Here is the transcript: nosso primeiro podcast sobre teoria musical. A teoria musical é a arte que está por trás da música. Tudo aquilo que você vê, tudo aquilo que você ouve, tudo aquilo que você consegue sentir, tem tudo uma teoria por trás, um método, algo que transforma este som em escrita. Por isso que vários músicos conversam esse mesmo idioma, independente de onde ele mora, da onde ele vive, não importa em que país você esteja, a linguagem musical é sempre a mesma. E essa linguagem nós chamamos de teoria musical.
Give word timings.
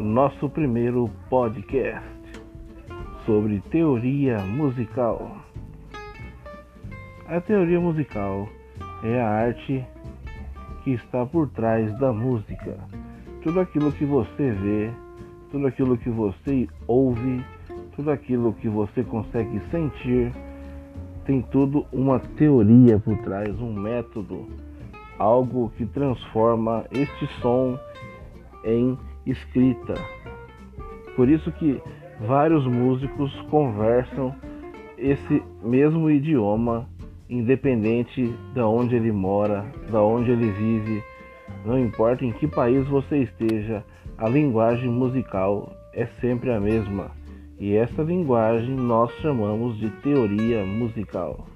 nosso 0.00 0.48
primeiro 0.48 1.10
podcast 1.28 2.06
sobre 3.26 3.60
teoria 3.70 4.38
musical. 4.38 5.36
A 7.26 7.40
teoria 7.40 7.80
musical 7.80 8.48
é 9.02 9.20
a 9.20 9.28
arte 9.28 9.84
que 10.84 10.92
está 10.92 11.26
por 11.26 11.48
trás 11.48 11.96
da 11.98 12.12
música. 12.12 12.78
Tudo 13.42 13.60
aquilo 13.60 13.90
que 13.92 14.04
você 14.04 14.52
vê, 14.52 14.90
tudo 15.50 15.66
aquilo 15.66 15.98
que 15.98 16.10
você 16.10 16.68
ouve, 16.86 17.44
tudo 17.96 18.10
aquilo 18.10 18.52
que 18.54 18.68
você 18.68 19.02
consegue 19.02 19.60
sentir, 19.70 20.32
tem 21.26 21.42
tudo 21.42 21.84
uma 21.92 22.20
teoria 22.20 22.98
por 22.98 23.16
trás, 23.18 23.48
um 23.60 23.72
método, 23.72 24.46
algo 25.18 25.70
que 25.76 25.84
transforma 25.84 26.84
este 26.92 27.26
som 27.42 27.78
em 28.64 28.96
escrita. 29.30 29.94
Por 31.16 31.28
isso 31.28 31.50
que 31.52 31.80
vários 32.20 32.66
músicos 32.66 33.32
conversam 33.50 34.34
esse 34.96 35.42
mesmo 35.62 36.10
idioma, 36.10 36.88
independente 37.28 38.34
de 38.54 38.60
onde 38.60 38.96
ele 38.96 39.12
mora, 39.12 39.64
da 39.90 40.02
onde 40.02 40.30
ele 40.30 40.50
vive, 40.50 41.02
não 41.64 41.78
importa 41.78 42.24
em 42.24 42.32
que 42.32 42.46
país 42.46 42.86
você 42.88 43.18
esteja, 43.18 43.84
a 44.16 44.28
linguagem 44.28 44.90
musical 44.90 45.72
é 45.92 46.06
sempre 46.20 46.52
a 46.52 46.60
mesma. 46.60 47.10
E 47.58 47.74
essa 47.74 48.02
linguagem 48.02 48.74
nós 48.74 49.10
chamamos 49.20 49.76
de 49.78 49.90
teoria 50.02 50.64
musical. 50.64 51.46